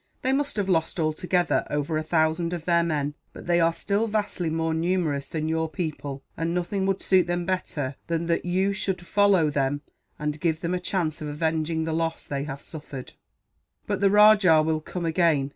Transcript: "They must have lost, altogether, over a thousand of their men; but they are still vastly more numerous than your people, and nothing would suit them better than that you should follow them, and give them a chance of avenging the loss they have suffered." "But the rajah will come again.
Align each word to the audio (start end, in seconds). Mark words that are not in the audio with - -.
"They 0.23 0.33
must 0.33 0.55
have 0.55 0.67
lost, 0.67 0.99
altogether, 0.99 1.63
over 1.69 1.95
a 1.95 2.01
thousand 2.01 2.53
of 2.53 2.65
their 2.65 2.81
men; 2.81 3.13
but 3.33 3.45
they 3.45 3.59
are 3.59 3.71
still 3.71 4.07
vastly 4.07 4.49
more 4.49 4.73
numerous 4.73 5.27
than 5.29 5.47
your 5.47 5.69
people, 5.69 6.23
and 6.35 6.55
nothing 6.55 6.87
would 6.87 7.03
suit 7.03 7.27
them 7.27 7.45
better 7.45 7.95
than 8.07 8.25
that 8.25 8.43
you 8.43 8.73
should 8.73 9.05
follow 9.05 9.51
them, 9.51 9.81
and 10.17 10.39
give 10.41 10.61
them 10.61 10.73
a 10.73 10.79
chance 10.79 11.21
of 11.21 11.27
avenging 11.27 11.83
the 11.83 11.93
loss 11.93 12.25
they 12.25 12.45
have 12.45 12.63
suffered." 12.63 13.13
"But 13.85 14.01
the 14.01 14.09
rajah 14.09 14.63
will 14.63 14.81
come 14.81 15.05
again. 15.05 15.49